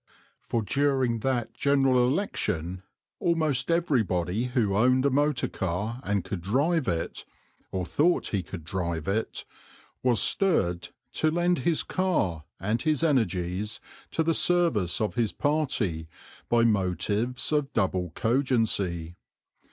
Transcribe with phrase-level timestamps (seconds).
[0.41, 2.81] For during that General Election
[3.19, 7.23] almost everybody who owned a motor car and could drive it,
[7.71, 9.45] or thought he could drive it,
[10.01, 13.79] was stirred to lend his car and his energies
[14.09, 16.07] to the service of his party
[16.49, 19.17] by motives of double cogency.